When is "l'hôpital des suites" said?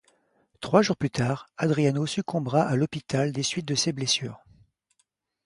2.75-3.67